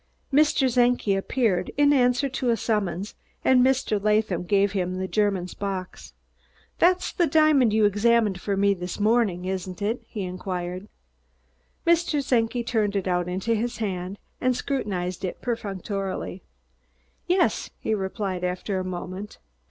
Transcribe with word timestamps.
Mr. 0.33 0.67
Czenki 0.67 1.15
appeared, 1.15 1.69
in 1.77 1.93
answer 1.93 2.27
to 2.27 2.49
a 2.49 2.57
summons, 2.57 3.13
and 3.45 3.63
Mr. 3.63 4.03
Latham 4.03 4.45
gave 4.45 4.71
him 4.71 4.95
the 4.95 5.07
German's 5.07 5.53
box. 5.53 6.13
"That's 6.79 7.11
the 7.11 7.27
diamond 7.27 7.71
you 7.71 7.85
examined 7.85 8.41
for 8.41 8.57
me 8.57 8.73
this 8.73 8.99
morning, 8.99 9.45
isn't 9.45 9.79
it?" 9.79 10.01
he 10.07 10.23
inquired. 10.23 10.87
Mr. 11.85 12.27
Czenki 12.27 12.63
turned 12.65 12.95
it 12.95 13.07
out 13.07 13.29
into 13.29 13.53
his 13.53 13.77
hand 13.77 14.17
and 14.41 14.55
scrutinized 14.55 15.23
it 15.23 15.39
perfunctorily. 15.39 16.41
"Yes," 17.27 17.69
he 17.77 17.93
replied 17.93 18.43
after 18.43 18.79
a 18.79 18.83
moment. 18.83 19.37